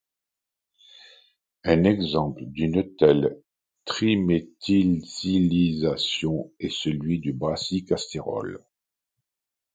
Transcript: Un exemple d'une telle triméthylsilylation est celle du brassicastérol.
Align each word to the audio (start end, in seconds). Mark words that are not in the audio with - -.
Un 1.63 1.83
exemple 1.83 2.45
d'une 2.47 2.95
telle 2.95 3.39
triméthylsilylation 3.85 6.51
est 6.59 6.69
celle 6.75 6.97
du 6.97 7.31
brassicastérol. 7.33 8.65